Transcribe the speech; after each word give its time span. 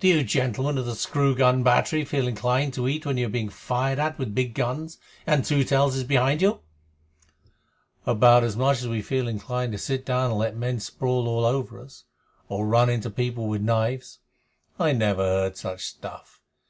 "Do 0.00 0.08
you 0.08 0.24
gentlemen 0.24 0.78
of 0.78 0.86
the 0.86 0.94
screw 0.94 1.34
gun 1.34 1.62
battery 1.62 2.02
feel 2.06 2.26
inclined 2.26 2.72
to 2.72 2.88
eat 2.88 3.04
when 3.04 3.18
you 3.18 3.26
are 3.26 3.28
being 3.28 3.50
fired 3.50 3.98
at 3.98 4.18
with 4.18 4.34
big 4.34 4.54
guns, 4.54 4.96
and 5.26 5.44
Two 5.44 5.64
Tails 5.64 5.94
is 5.96 6.02
behind 6.04 6.40
you?" 6.40 6.60
"About 8.06 8.42
as 8.42 8.56
much 8.56 8.78
as 8.78 8.88
we 8.88 9.02
feel 9.02 9.28
inclined 9.28 9.72
to 9.72 9.78
sit 9.78 10.06
down 10.06 10.30
and 10.30 10.38
let 10.40 10.56
men 10.56 10.80
sprawl 10.80 11.28
all 11.28 11.44
over 11.44 11.78
us, 11.78 12.04
or 12.48 12.66
run 12.66 12.88
into 12.88 13.10
people 13.10 13.48
with 13.48 13.60
knives. 13.60 14.20
I 14.78 14.92
never 14.92 15.22
heard 15.22 15.58
such 15.58 15.84
stuff. 15.84 16.40